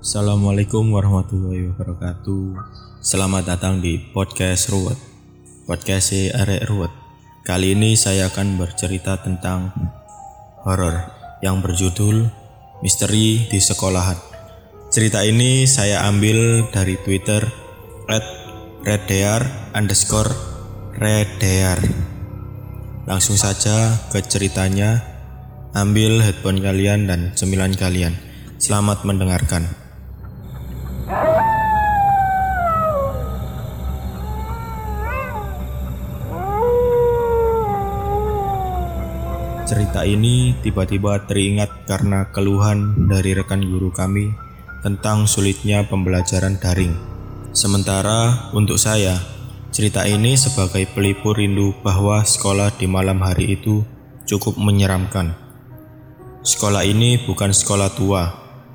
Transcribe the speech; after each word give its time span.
Assalamualaikum 0.00 0.96
warahmatullahi 0.96 1.76
wabarakatuh. 1.76 2.56
Selamat 3.04 3.52
datang 3.52 3.84
di 3.84 4.00
podcast 4.00 4.72
Ruwet. 4.72 4.96
Podcast 5.68 6.16
si 6.16 6.32
Arek 6.32 6.64
Ruwet. 6.72 6.88
Kali 7.44 7.76
ini 7.76 8.00
saya 8.00 8.32
akan 8.32 8.56
bercerita 8.56 9.20
tentang 9.20 9.68
horor 10.64 11.04
yang 11.44 11.60
berjudul 11.60 12.32
Misteri 12.80 13.44
di 13.52 13.60
Sekolahan. 13.60 14.16
Cerita 14.88 15.20
ini 15.20 15.68
saya 15.68 16.08
ambil 16.08 16.64
dari 16.72 16.96
Twitter 17.04 17.44
at 18.08 18.24
reddear 18.80 19.44
underscore 19.76 20.32
reddear. 20.96 21.76
Langsung 23.04 23.36
saja 23.36 24.00
ke 24.08 24.24
ceritanya. 24.24 25.04
Ambil 25.76 26.24
headphone 26.24 26.64
kalian 26.64 27.04
dan 27.04 27.36
cemilan 27.36 27.76
kalian. 27.76 28.16
Selamat 28.56 29.04
mendengarkan. 29.04 29.79
Cerita 39.70 40.02
ini 40.02 40.50
tiba-tiba 40.66 41.30
teringat 41.30 41.86
karena 41.86 42.26
keluhan 42.34 43.06
dari 43.06 43.38
rekan 43.38 43.62
guru 43.62 43.94
kami 43.94 44.34
tentang 44.82 45.30
sulitnya 45.30 45.86
pembelajaran 45.86 46.58
daring. 46.58 46.90
Sementara 47.54 48.50
untuk 48.50 48.82
saya, 48.82 49.14
cerita 49.70 50.10
ini 50.10 50.34
sebagai 50.34 50.90
pelipur 50.90 51.38
rindu 51.38 51.70
bahwa 51.86 52.26
sekolah 52.26 52.74
di 52.82 52.90
malam 52.90 53.22
hari 53.22 53.54
itu 53.54 53.86
cukup 54.26 54.58
menyeramkan. 54.58 55.38
Sekolah 56.42 56.82
ini 56.82 57.22
bukan 57.22 57.54
sekolah 57.54 57.94
tua, 57.94 58.26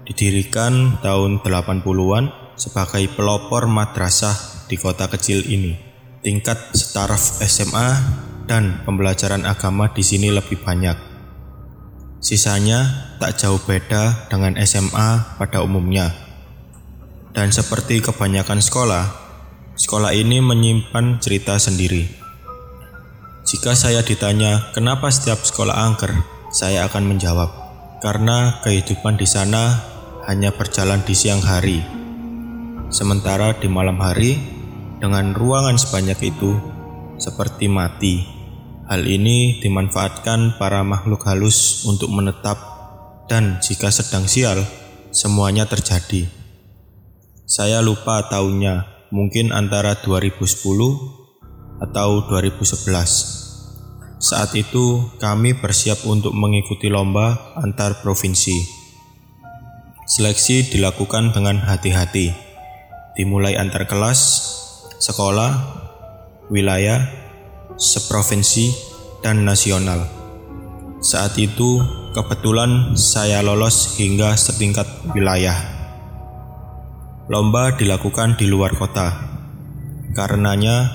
didirikan 0.08 1.04
tahun 1.04 1.44
80-an 1.44 2.56
sebagai 2.56 3.12
pelopor 3.12 3.68
madrasah 3.68 4.64
di 4.72 4.80
kota 4.80 5.12
kecil 5.12 5.44
ini. 5.44 5.76
Tingkat 6.24 6.72
setaraf 6.72 7.44
SMA 7.44 8.24
dan 8.46 8.82
pembelajaran 8.86 9.44
agama 9.46 9.90
di 9.94 10.02
sini 10.06 10.30
lebih 10.30 10.62
banyak. 10.62 10.98
Sisanya 12.22 13.14
tak 13.22 13.38
jauh 13.38 13.62
beda 13.62 14.30
dengan 14.34 14.58
SMA 14.66 15.38
pada 15.38 15.62
umumnya. 15.62 16.10
Dan 17.36 17.52
seperti 17.52 18.02
kebanyakan 18.02 18.64
sekolah, 18.64 19.06
sekolah 19.78 20.16
ini 20.16 20.42
menyimpan 20.42 21.20
cerita 21.22 21.60
sendiri. 21.60 22.08
Jika 23.46 23.78
saya 23.78 24.02
ditanya 24.02 24.74
kenapa 24.74 25.14
setiap 25.14 25.46
sekolah 25.46 25.76
angker, 25.86 26.18
saya 26.50 26.90
akan 26.90 27.14
menjawab, 27.14 27.52
karena 28.02 28.58
kehidupan 28.66 29.22
di 29.22 29.28
sana 29.30 29.86
hanya 30.26 30.50
berjalan 30.50 31.06
di 31.06 31.14
siang 31.14 31.46
hari. 31.46 31.86
Sementara 32.90 33.54
di 33.54 33.70
malam 33.70 34.02
hari, 34.02 34.42
dengan 34.98 35.38
ruangan 35.38 35.78
sebanyak 35.78 36.18
itu, 36.26 36.58
seperti 37.22 37.70
mati. 37.70 38.35
Hal 38.86 39.02
ini 39.02 39.58
dimanfaatkan 39.66 40.62
para 40.62 40.86
makhluk 40.86 41.26
halus 41.26 41.90
untuk 41.90 42.14
menetap 42.14 42.54
dan 43.26 43.58
jika 43.58 43.90
sedang 43.90 44.30
sial, 44.30 44.62
semuanya 45.10 45.66
terjadi. 45.66 46.30
Saya 47.50 47.82
lupa 47.82 48.30
tahunnya, 48.30 49.10
mungkin 49.10 49.50
antara 49.58 49.98
2010 50.06 50.62
atau 51.82 52.10
2011. 52.30 54.22
Saat 54.22 54.54
itu 54.54 55.10
kami 55.18 55.58
bersiap 55.58 56.06
untuk 56.06 56.38
mengikuti 56.38 56.86
lomba 56.86 57.58
antar 57.58 58.06
provinsi. 58.06 58.54
Seleksi 60.06 60.62
dilakukan 60.70 61.34
dengan 61.34 61.58
hati-hati, 61.58 62.30
dimulai 63.18 63.58
antar 63.58 63.90
kelas, 63.90 64.22
sekolah, 65.02 65.82
wilayah, 66.54 67.25
seprovinsi, 67.78 68.74
dan 69.24 69.42
nasional. 69.42 70.06
Saat 71.02 71.38
itu, 71.42 71.82
kebetulan 72.14 72.94
saya 72.94 73.42
lolos 73.42 73.98
hingga 73.98 74.38
setingkat 74.38 74.86
wilayah. 75.14 75.58
Lomba 77.26 77.74
dilakukan 77.74 78.38
di 78.38 78.46
luar 78.46 78.78
kota. 78.78 79.12
Karenanya, 80.14 80.94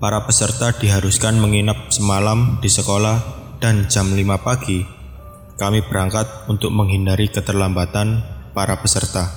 para 0.00 0.24
peserta 0.24 0.72
diharuskan 0.72 1.36
menginap 1.36 1.92
semalam 1.92 2.56
di 2.64 2.72
sekolah 2.72 3.20
dan 3.60 3.90
jam 3.92 4.14
5 4.16 4.40
pagi 4.40 4.98
kami 5.58 5.82
berangkat 5.82 6.46
untuk 6.46 6.70
menghindari 6.70 7.26
keterlambatan 7.26 8.22
para 8.54 8.78
peserta. 8.78 9.34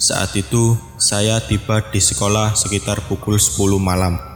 Saat 0.00 0.32
itu, 0.40 0.74
saya 0.96 1.36
tiba 1.44 1.84
di 1.92 2.00
sekolah 2.00 2.56
sekitar 2.56 3.04
pukul 3.04 3.36
10 3.36 3.76
malam. 3.76 4.27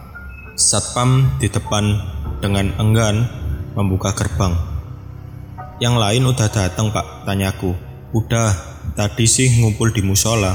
Satpam 0.53 1.41
di 1.41 1.49
depan 1.49 1.97
dengan 2.45 2.77
enggan 2.77 3.25
membuka 3.73 4.13
gerbang. 4.13 4.53
Yang 5.81 5.97
lain 5.97 6.23
udah 6.29 6.49
datang 6.53 6.93
pak, 6.93 7.25
tanyaku. 7.25 7.73
Udah, 8.13 8.53
tadi 8.93 9.25
sih 9.25 9.49
ngumpul 9.65 9.97
di 9.97 10.05
musola. 10.05 10.53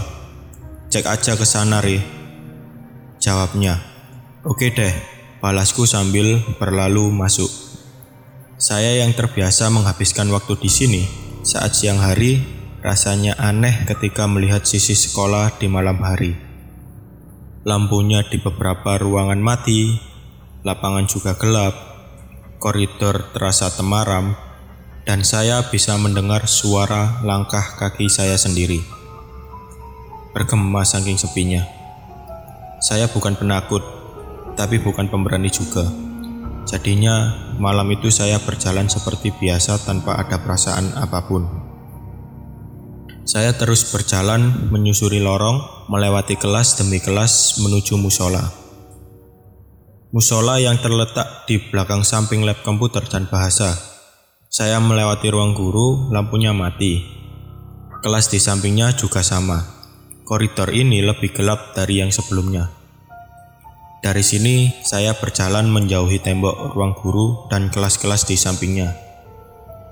Cek 0.93 1.05
aja 1.09 1.33
ke 1.33 1.43
sana 1.49 1.81
re. 1.81 1.97
Jawabnya, 3.17 3.81
oke 4.45 4.69
deh, 4.69 4.93
balasku 5.41 5.89
sambil 5.89 6.45
berlalu 6.61 7.09
masuk. 7.09 7.49
Saya 8.61 9.01
yang 9.01 9.17
terbiasa 9.17 9.73
menghabiskan 9.73 10.29
waktu 10.29 10.61
di 10.61 10.69
sini 10.69 11.03
saat 11.41 11.73
siang 11.73 11.97
hari 11.97 12.45
rasanya 12.85 13.33
aneh 13.41 13.89
ketika 13.89 14.29
melihat 14.29 14.61
sisi 14.61 14.93
sekolah 14.93 15.57
di 15.57 15.65
malam 15.65 15.97
hari. 16.05 16.46
Lampunya 17.67 18.23
di 18.23 18.39
beberapa 18.39 18.95
ruangan 18.95 19.44
mati, 19.44 20.00
lapangan 20.63 21.03
juga 21.03 21.35
gelap, 21.35 21.75
koridor 22.63 23.28
terasa 23.35 23.67
temaram, 23.67 24.39
dan 25.03 25.28
saya 25.28 25.67
bisa 25.67 26.00
mendengar 26.00 26.47
suara 26.47 27.19
langkah 27.27 27.75
kaki 27.75 28.07
saya 28.07 28.39
sendiri. 28.39 28.79
Bergema 30.31 30.88
saking 30.88 31.19
sepinya. 31.19 31.67
Saya 32.79 33.11
bukan 33.11 33.35
penakut, 33.35 33.83
tapi 34.56 34.79
bukan 34.79 35.11
pemberani 35.11 35.51
juga. 35.51 35.91
Jadinya, 36.63 37.35
malam 37.59 37.91
itu 37.91 38.07
saya 38.07 38.39
berjalan 38.39 38.88
seperti 38.88 39.35
biasa 39.35 39.83
tanpa 39.83 40.16
ada 40.16 40.39
perasaan 40.39 40.95
apa 40.95 41.19
pun. 41.27 41.44
Saya 43.27 43.51
terus 43.59 43.91
berjalan 43.91 44.72
menyusuri 44.72 45.19
lorong, 45.19 45.76
melewati 45.87 46.35
kelas 46.35 46.75
demi 46.79 46.99
kelas 46.99 47.63
menuju 47.63 47.95
musola. 47.95 48.43
Musola 50.11 50.59
yang 50.59 50.79
terletak 50.79 51.47
di 51.47 51.59
belakang 51.59 52.03
samping 52.03 52.43
lab 52.43 52.59
komputer 52.63 53.03
dan 53.07 53.27
bahasa. 53.27 53.75
Saya 54.47 54.79
melewati 54.79 55.27
ruang 55.27 55.51
guru, 55.55 56.11
lampunya 56.11 56.55
mati. 56.55 57.03
Kelas 57.99 58.31
di 58.31 58.39
sampingnya 58.39 58.95
juga 58.95 59.19
sama. 59.19 59.63
Koridor 60.23 60.71
ini 60.75 61.03
lebih 61.03 61.35
gelap 61.35 61.75
dari 61.75 61.99
yang 62.03 62.11
sebelumnya. 62.11 62.71
Dari 64.03 64.23
sini, 64.23 64.71
saya 64.83 65.15
berjalan 65.15 65.67
menjauhi 65.67 66.23
tembok 66.23 66.75
ruang 66.75 66.95
guru 66.95 67.47
dan 67.51 67.67
kelas-kelas 67.67 68.27
di 68.27 68.39
sampingnya. 68.39 68.95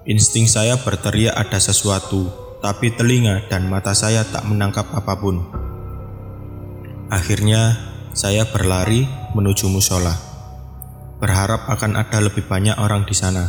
Insting 0.05 0.47
saya 0.47 0.79
berteriak 0.79 1.35
ada 1.35 1.59
sesuatu, 1.59 2.29
tapi 2.63 2.93
telinga 2.93 3.49
dan 3.49 3.67
mata 3.67 3.91
saya 3.91 4.23
tak 4.23 4.45
menangkap 4.45 4.85
apa 4.93 5.17
pun. 5.17 5.64
Akhirnya, 7.05 7.77
saya 8.17 8.49
berlari 8.49 9.05
menuju 9.37 9.69
musola, 9.69 10.17
berharap 11.21 11.69
akan 11.69 12.01
ada 12.01 12.17
lebih 12.17 12.49
banyak 12.49 12.73
orang 12.81 13.05
di 13.05 13.13
sana. 13.13 13.45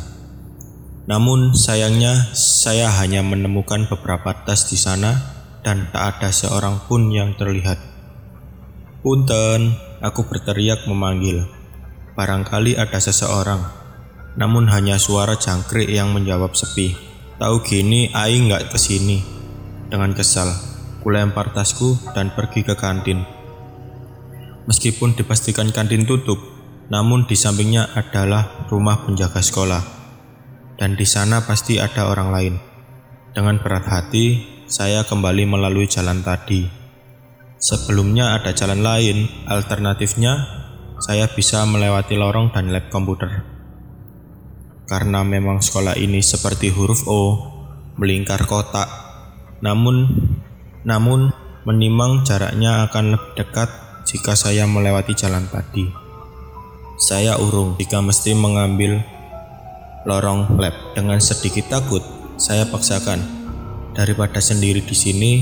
Namun, 1.08 1.56
sayangnya 1.56 2.36
saya 2.36 2.92
hanya 3.00 3.24
menemukan 3.24 3.88
beberapa 3.88 4.36
tas 4.44 4.68
di 4.68 4.76
sana 4.76 5.32
dan 5.64 5.88
tak 5.88 6.20
ada 6.20 6.28
seorang 6.36 6.84
pun 6.84 7.08
yang 7.08 7.32
terlihat. 7.41 7.80
Punten, 9.00 9.72
aku 10.04 10.28
berteriak 10.28 10.84
memanggil. 10.84 11.48
Barangkali 12.12 12.76
ada 12.76 13.00
seseorang, 13.00 13.64
namun 14.36 14.68
hanya 14.68 15.00
suara 15.00 15.32
jangkrik 15.32 15.88
yang 15.88 16.12
menjawab 16.12 16.52
sepi. 16.52 16.92
Tahu 17.41 17.64
gini, 17.64 18.12
Aing 18.12 18.52
nggak 18.52 18.68
ke 18.68 18.76
sini. 18.76 19.24
Dengan 19.88 20.12
kesal, 20.12 20.52
kulempar 21.00 21.56
tasku 21.56 21.97
dan 22.12 22.36
pergi 22.36 22.60
ke 22.60 22.76
kantin. 22.76 23.35
Meskipun 24.66 25.15
dipastikan 25.15 25.71
kantin 25.71 26.03
tutup, 26.07 26.39
namun 26.91 27.27
di 27.27 27.39
sampingnya 27.39 27.91
adalah 27.95 28.66
rumah 28.66 29.07
penjaga 29.07 29.39
sekolah. 29.39 29.83
Dan 30.74 30.98
di 30.98 31.07
sana 31.07 31.42
pasti 31.47 31.78
ada 31.78 32.10
orang 32.10 32.28
lain. 32.34 32.54
Dengan 33.30 33.63
berat 33.63 33.86
hati, 33.86 34.42
saya 34.66 35.07
kembali 35.07 35.47
melalui 35.47 35.86
jalan 35.86 36.21
tadi. 36.27 36.66
Sebelumnya 37.57 38.36
ada 38.36 38.53
jalan 38.53 38.83
lain, 38.83 39.30
alternatifnya 39.48 40.34
saya 40.98 41.30
bisa 41.30 41.62
melewati 41.65 42.19
lorong 42.19 42.51
dan 42.53 42.74
lab 42.74 42.91
komputer. 42.91 43.47
Karena 44.86 45.22
memang 45.27 45.62
sekolah 45.62 45.98
ini 45.98 46.22
seperti 46.22 46.71
huruf 46.74 47.07
O, 47.07 47.22
melingkar 47.98 48.47
kotak. 48.47 48.86
Namun, 49.62 50.07
Namun, 50.86 51.34
menimang 51.66 52.22
jaraknya 52.22 52.86
akan 52.86 53.19
lebih 53.19 53.42
dekat 53.42 53.85
jika 54.06 54.38
saya 54.38 54.64
melewati 54.70 55.12
jalan 55.18 55.44
tadi. 55.50 55.91
Saya 56.97 57.36
urung 57.36 57.76
jika 57.76 58.00
mesti 58.00 58.32
mengambil 58.32 59.03
lorong 60.06 60.56
lab. 60.56 60.72
Dengan 60.94 61.18
sedikit 61.18 61.66
takut, 61.68 62.00
saya 62.38 62.64
paksakan. 62.70 63.20
Daripada 63.92 64.38
sendiri 64.38 64.80
di 64.80 64.97
sini, 64.97 65.32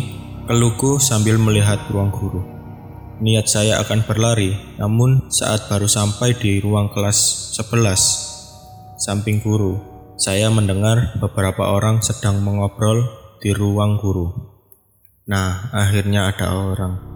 keluhku 0.49 0.96
sambil 0.99 1.37
melihat 1.37 1.84
ruang 1.93 2.11
guru. 2.11 2.43
Niat 3.22 3.46
saya 3.46 3.78
akan 3.78 4.02
berlari, 4.08 4.58
namun 4.81 5.31
saat 5.31 5.70
baru 5.70 5.87
sampai 5.87 6.34
di 6.34 6.58
ruang 6.58 6.90
kelas 6.90 7.52
11, 7.55 8.99
samping 8.99 9.38
guru, 9.38 9.78
saya 10.19 10.50
mendengar 10.50 11.14
beberapa 11.22 11.70
orang 11.70 12.02
sedang 12.02 12.43
mengobrol 12.43 13.06
di 13.38 13.55
ruang 13.55 14.02
guru. 14.02 14.34
Nah, 15.31 15.70
akhirnya 15.70 16.34
ada 16.34 16.58
orang. 16.58 17.14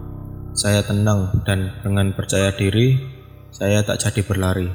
Saya 0.53 0.81
tenang 0.81 1.45
dan 1.45 1.77
dengan 1.85 2.11
percaya 2.17 2.49
diri, 2.53 2.97
saya 3.53 3.85
tak 3.85 4.01
jadi 4.01 4.21
berlari. 4.25 4.69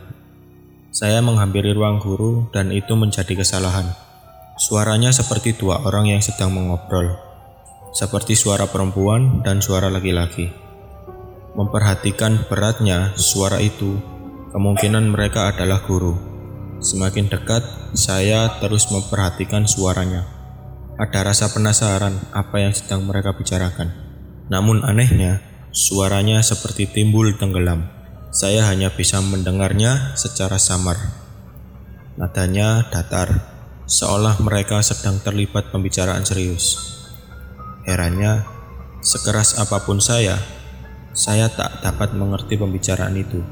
Saya 0.94 1.18
menghampiri 1.18 1.74
ruang 1.74 1.98
guru 1.98 2.46
dan 2.54 2.70
itu 2.70 2.94
menjadi 2.94 3.34
kesalahan. 3.34 3.90
Suaranya 4.54 5.10
seperti 5.10 5.58
dua 5.58 5.82
orang 5.82 6.14
yang 6.14 6.22
sedang 6.22 6.54
mengobrol, 6.54 7.18
seperti 7.90 8.38
suara 8.38 8.70
perempuan 8.70 9.42
dan 9.42 9.58
suara 9.58 9.90
laki-laki. 9.90 10.54
Memperhatikan 11.58 12.46
beratnya 12.46 13.14
suara 13.18 13.58
itu, 13.58 13.98
kemungkinan 14.54 15.10
mereka 15.10 15.50
adalah 15.50 15.82
guru. 15.82 16.14
Semakin 16.78 17.26
dekat, 17.26 17.62
saya 17.98 18.58
terus 18.62 18.90
memperhatikan 18.94 19.66
suaranya. 19.66 20.26
Ada 20.94 21.34
rasa 21.34 21.50
penasaran 21.50 22.14
apa 22.30 22.62
yang 22.62 22.70
sedang 22.70 23.02
mereka 23.02 23.34
bicarakan. 23.34 23.90
Namun 24.46 24.86
anehnya, 24.86 25.42
suaranya 25.74 26.38
seperti 26.38 26.86
timbul 26.86 27.34
tenggelam. 27.34 27.90
Saya 28.30 28.62
hanya 28.70 28.94
bisa 28.94 29.18
mendengarnya 29.18 30.14
secara 30.14 30.54
samar. 30.54 30.94
Nadanya 32.14 32.86
datar, 32.94 33.42
seolah 33.90 34.38
mereka 34.38 34.78
sedang 34.86 35.18
terlibat 35.18 35.74
pembicaraan 35.74 36.22
serius. 36.22 36.78
Herannya, 37.82 38.46
sekeras 39.02 39.58
apa 39.58 39.82
pun 39.82 39.98
saya, 39.98 40.38
saya 41.10 41.50
tak 41.50 41.82
dapat 41.82 42.14
mengerti 42.14 42.54
pembicaraan 42.54 43.18
itu, 43.18 43.42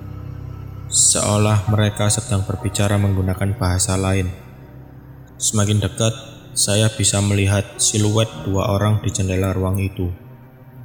seolah 0.94 1.66
mereka 1.75 2.06
sedang 2.06 2.46
berbicara 2.46 3.02
menggunakan 3.02 3.58
bahasa 3.58 3.98
lain. 3.98 4.30
Semakin 5.42 5.82
dekat, 5.82 6.14
saya 6.54 6.86
bisa 6.86 7.18
melihat 7.18 7.82
siluet 7.82 8.30
dua 8.46 8.70
orang 8.70 9.02
di 9.02 9.10
jendela 9.10 9.50
ruang 9.50 9.82
itu. 9.82 10.06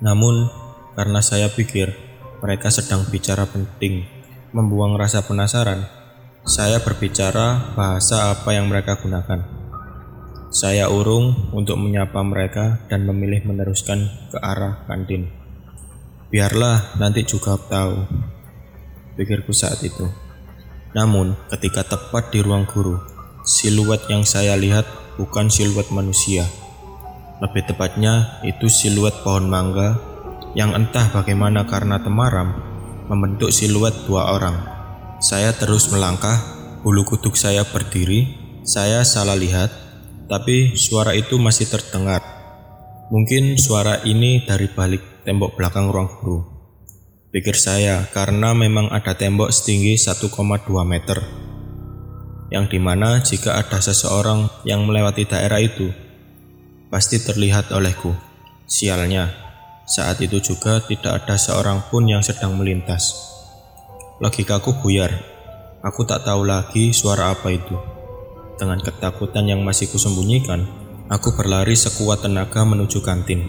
Namun, 0.01 0.66
karena 0.97 1.21
saya 1.21 1.53
pikir 1.53 1.93
mereka 2.41 2.73
sedang 2.73 3.05
bicara 3.13 3.45
penting, 3.45 4.09
membuang 4.49 4.97
rasa 4.97 5.21
penasaran, 5.21 5.85
saya 6.41 6.81
berbicara 6.81 7.77
bahasa 7.77 8.33
apa 8.33 8.57
yang 8.57 8.65
mereka 8.65 8.97
gunakan. 8.97 9.45
Saya 10.49 10.89
urung 10.89 11.53
untuk 11.53 11.77
menyapa 11.77 12.17
mereka 12.25 12.81
dan 12.89 13.05
memilih 13.05 13.45
meneruskan 13.45 14.09
ke 14.33 14.41
arah 14.41 14.89
kantin. 14.89 15.29
Biarlah 16.33 16.97
nanti 16.97 17.21
juga 17.29 17.61
tahu, 17.61 18.09
pikirku 19.21 19.53
saat 19.53 19.77
itu. 19.85 20.09
Namun, 20.97 21.37
ketika 21.53 21.85
tepat 21.85 22.33
di 22.33 22.41
ruang 22.41 22.65
guru, 22.65 22.97
siluet 23.45 24.01
yang 24.09 24.25
saya 24.25 24.57
lihat 24.57 24.87
bukan 25.19 25.45
siluet 25.51 25.93
manusia. 25.93 26.47
Lebih 27.37 27.69
tepatnya, 27.69 28.41
itu 28.41 28.65
siluet 28.65 29.13
pohon 29.21 29.45
mangga 29.45 30.06
yang 30.57 30.73
entah 30.73 31.13
bagaimana 31.13 31.69
karena 31.69 32.01
temaram 32.01 32.57
membentuk 33.05 33.53
siluet 33.53 33.93
dua 34.09 34.33
orang. 34.33 34.57
Saya 35.21 35.53
terus 35.53 35.85
melangkah, 35.93 36.41
bulu 36.81 37.05
kuduk 37.05 37.37
saya 37.37 37.61
berdiri, 37.61 38.33
saya 38.65 39.05
salah 39.05 39.37
lihat, 39.37 39.69
tapi 40.25 40.73
suara 40.73 41.13
itu 41.13 41.37
masih 41.37 41.69
terdengar. 41.69 42.25
Mungkin 43.13 43.61
suara 43.61 44.01
ini 44.03 44.43
dari 44.49 44.65
balik 44.67 45.23
tembok 45.23 45.55
belakang 45.55 45.93
ruang 45.93 46.09
guru. 46.19 46.39
Pikir 47.29 47.53
saya, 47.53 48.09
karena 48.09 48.57
memang 48.57 48.89
ada 48.89 49.13
tembok 49.13 49.53
setinggi 49.53 49.93
1,2 49.93 50.33
meter. 50.83 51.21
Yang 52.49 52.65
di 52.73 52.79
mana 52.81 53.21
jika 53.21 53.61
ada 53.61 53.77
seseorang 53.77 54.49
yang 54.65 54.83
melewati 54.89 55.29
daerah 55.29 55.61
itu, 55.61 55.93
pasti 56.89 57.21
terlihat 57.21 57.69
olehku. 57.71 58.15
Sialnya, 58.67 59.46
saat 59.87 60.19
itu 60.19 60.43
juga 60.43 60.83
tidak 60.83 61.23
ada 61.23 61.39
seorang 61.39 61.79
pun 61.87 62.03
yang 62.03 62.19
sedang 62.19 62.59
melintas. 62.59 63.15
Logikaku 64.19 64.83
buyar. 64.83 65.15
Aku 65.79 66.03
tak 66.03 66.27
tahu 66.27 66.43
lagi 66.43 66.91
suara 66.91 67.31
apa 67.31 67.55
itu. 67.55 67.71
Dengan 68.59 68.83
ketakutan 68.83 69.47
yang 69.47 69.63
masih 69.63 69.87
kusembunyikan, 69.87 70.67
aku 71.07 71.31
berlari 71.39 71.79
sekuat 71.79 72.27
tenaga 72.27 72.67
menuju 72.67 72.99
kantin. 72.99 73.47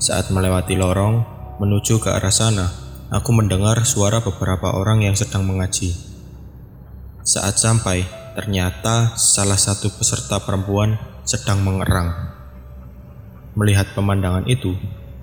Saat 0.00 0.32
melewati 0.32 0.72
lorong 0.72 1.20
menuju 1.60 2.00
ke 2.00 2.16
arah 2.16 2.32
sana, 2.32 2.72
aku 3.12 3.36
mendengar 3.36 3.84
suara 3.84 4.24
beberapa 4.24 4.72
orang 4.72 5.04
yang 5.04 5.20
sedang 5.20 5.44
mengaji. 5.44 5.92
Saat 7.20 7.60
sampai, 7.60 8.08
ternyata 8.32 9.20
salah 9.20 9.60
satu 9.60 9.92
peserta 9.92 10.40
perempuan 10.40 10.96
sedang 11.28 11.60
mengerang. 11.60 12.08
Melihat 13.52 13.92
pemandangan 13.92 14.48
itu, 14.48 14.72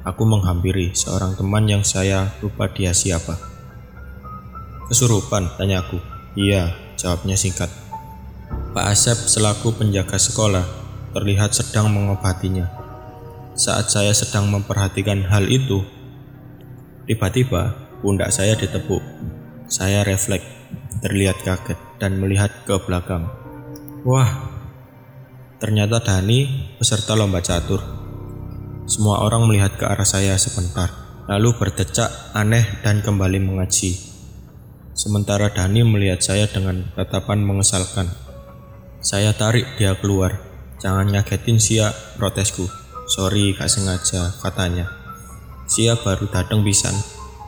aku 0.05 0.23
menghampiri 0.23 0.93
seorang 0.93 1.33
teman 1.33 1.65
yang 1.65 1.81
saya 1.81 2.29
lupa 2.39 2.69
dia 2.69 2.93
siapa. 2.93 3.35
Kesurupan, 4.85 5.57
tanyaku. 5.57 5.97
Iya, 6.37 6.77
jawabnya 6.93 7.33
singkat. 7.33 7.73
Pak 8.71 8.85
Asep 8.85 9.17
selaku 9.17 9.73
penjaga 9.73 10.21
sekolah 10.21 10.61
terlihat 11.17 11.57
sedang 11.57 11.89
mengobatinya. 11.89 12.69
Saat 13.57 13.89
saya 13.89 14.13
sedang 14.13 14.51
memperhatikan 14.51 15.25
hal 15.25 15.49
itu, 15.49 15.81
tiba-tiba 17.09 17.73
pundak 18.03 18.29
saya 18.29 18.53
ditepuk. 18.53 19.01
Saya 19.65 20.05
refleks, 20.05 20.45
terlihat 21.01 21.41
kaget 21.41 21.79
dan 21.97 22.21
melihat 22.21 22.53
ke 22.67 22.77
belakang. 22.85 23.25
Wah, 24.05 24.29
ternyata 25.57 25.97
Dani 25.97 26.45
peserta 26.77 27.17
lomba 27.17 27.41
catur. 27.41 28.04
Semua 28.85 29.25
orang 29.25 29.49
melihat 29.49 29.81
ke 29.81 29.85
arah 29.89 30.05
saya 30.05 30.37
sebentar, 30.37 30.93
lalu 31.25 31.57
berdecak 31.57 32.05
aneh 32.37 32.61
dan 32.85 33.01
kembali 33.01 33.41
mengaji. 33.41 33.97
Sementara 34.93 35.49
Dani 35.49 35.81
melihat 35.81 36.21
saya 36.21 36.45
dengan 36.45 36.93
tatapan 36.93 37.41
mengesalkan. 37.41 38.05
Saya 39.01 39.33
tarik 39.33 39.65
dia 39.81 39.97
keluar. 39.97 40.37
Jangan 40.77 41.09
ngagetin 41.09 41.57
sia, 41.57 41.97
protesku. 42.21 42.69
Sorry, 43.09 43.57
gak 43.57 43.73
sengaja, 43.73 44.37
katanya. 44.37 44.85
Siap 45.65 46.05
baru 46.05 46.29
datang 46.29 46.61
pisan. 46.61 46.93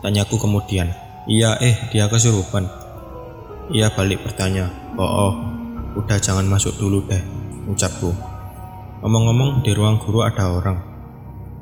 Tanyaku 0.01 0.41
kemudian. 0.41 0.89
Iya, 1.29 1.53
eh, 1.61 1.77
dia 1.93 2.09
kesurupan. 2.09 2.65
Ia 3.77 3.93
balik 3.93 4.25
bertanya. 4.25 4.73
Oh, 4.97 5.05
oh, 5.05 5.33
udah 6.01 6.17
jangan 6.17 6.49
masuk 6.49 6.73
dulu 6.81 7.05
deh, 7.05 7.21
ucapku. 7.69 8.09
Ngomong-ngomong, 9.05 9.61
di 9.61 9.77
ruang 9.77 10.01
guru 10.01 10.25
ada 10.25 10.49
orang. 10.49 10.96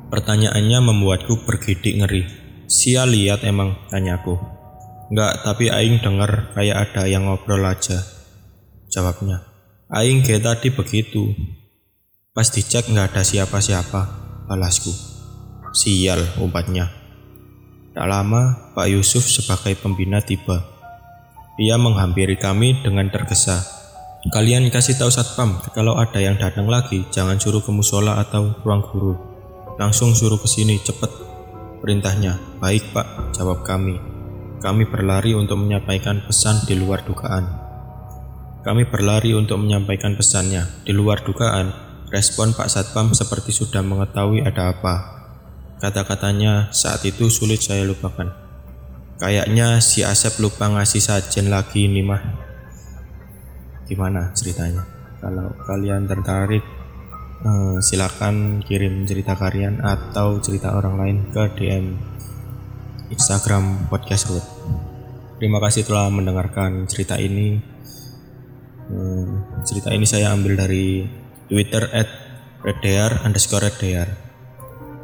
Pertanyaannya 0.08 0.78
membuatku 0.82 1.42
bergidik 1.46 1.98
ngeri. 2.02 2.22
Sia 2.66 3.06
lihat 3.06 3.42
emang, 3.42 3.74
tanyaku. 3.90 4.38
Enggak, 5.10 5.46
tapi 5.46 5.70
Aing 5.70 6.02
dengar 6.02 6.50
kayak 6.54 6.90
ada 6.90 7.06
yang 7.06 7.30
ngobrol 7.30 7.62
aja. 7.62 8.02
Jawabnya. 8.90 9.42
Aing 9.86 10.26
kayak 10.26 10.42
tadi 10.42 10.74
begitu, 10.74 11.30
Pas 12.36 12.52
dicek 12.52 12.92
nggak 12.92 13.16
ada 13.16 13.24
siapa-siapa, 13.24 14.00
balasku. 14.44 14.92
Sial, 15.72 16.36
umpatnya. 16.36 16.92
Tak 17.96 18.04
lama, 18.04 18.76
Pak 18.76 18.92
Yusuf 18.92 19.24
sebagai 19.24 19.72
pembina 19.80 20.20
tiba. 20.20 20.60
Ia 21.56 21.80
menghampiri 21.80 22.36
kami 22.36 22.84
dengan 22.84 23.08
tergesa. 23.08 23.64
Kalian 24.28 24.68
kasih 24.68 25.00
tahu 25.00 25.08
satpam, 25.08 25.64
kalau 25.72 25.96
ada 25.96 26.20
yang 26.20 26.36
datang 26.36 26.68
lagi, 26.68 27.08
jangan 27.08 27.40
suruh 27.40 27.64
ke 27.64 27.72
musola 27.72 28.20
atau 28.20 28.52
ruang 28.60 28.84
guru. 28.84 29.35
Langsung 29.76 30.16
suruh 30.16 30.40
ke 30.40 30.48
sini, 30.48 30.80
cepet. 30.80 31.08
Perintahnya, 31.84 32.40
baik 32.58 32.96
pak, 32.96 33.36
jawab 33.36 33.62
kami. 33.62 34.00
Kami 34.60 34.88
berlari 34.88 35.36
untuk 35.36 35.60
menyampaikan 35.60 36.24
pesan 36.24 36.64
di 36.64 36.74
luar 36.74 37.04
dugaan. 37.04 37.44
Kami 38.64 38.88
berlari 38.88 39.36
untuk 39.36 39.62
menyampaikan 39.62 40.16
pesannya. 40.16 40.66
Di 40.82 40.90
luar 40.90 41.22
dugaan, 41.22 41.86
Respon 42.06 42.54
Pak 42.54 42.70
Satpam 42.70 43.10
seperti 43.18 43.50
sudah 43.50 43.82
mengetahui 43.82 44.46
ada 44.46 44.70
apa. 44.70 44.94
Kata-katanya 45.82 46.70
saat 46.70 47.02
itu 47.02 47.26
sulit 47.26 47.58
saya 47.58 47.82
lupakan. 47.82 48.30
Kayaknya 49.18 49.82
si 49.82 50.06
Asep 50.06 50.38
lupa 50.38 50.70
ngasih 50.70 51.02
sajen 51.02 51.50
lagi 51.50 51.90
nih 51.90 52.06
mah. 52.06 52.22
Gimana 53.90 54.30
ceritanya? 54.38 54.86
Kalau 55.18 55.50
kalian 55.66 56.06
tertarik, 56.06 56.62
uh, 57.44 57.76
silakan 57.82 58.64
kirim 58.64 59.04
cerita 59.04 59.36
kalian 59.36 59.82
atau 59.84 60.40
cerita 60.40 60.72
orang 60.72 60.94
lain 60.96 61.16
ke 61.34 61.42
DM 61.58 61.98
Instagram 63.12 63.90
Podcast 63.92 64.32
Root. 64.32 64.46
Terima 65.36 65.60
kasih 65.60 65.84
telah 65.84 66.08
mendengarkan 66.08 66.88
cerita 66.88 67.20
ini. 67.20 67.60
Uh, 68.86 69.42
cerita 69.66 69.90
ini 69.92 70.06
saya 70.06 70.32
ambil 70.32 70.56
dari 70.56 71.04
Twitter 71.50 71.84
at 71.92 72.08
reddear 72.64 73.20
underscore 73.26 73.66
reddear. 73.68 74.08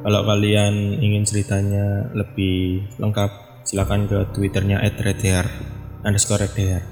Kalau 0.02 0.26
kalian 0.26 0.98
ingin 0.98 1.22
ceritanya 1.22 2.10
lebih 2.10 2.90
lengkap, 2.98 3.62
silakan 3.62 4.10
ke 4.10 4.18
twitternya 4.34 4.82
at 4.82 4.98
reddear 4.98 5.46
underscore 6.02 6.42
reddear. 6.42 6.82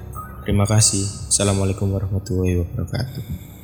Terima 0.47 0.63
kasih. 0.63 1.27
Assalamualaikum 1.27 1.91
warahmatullahi 1.91 2.63
wabarakatuh. 2.63 3.60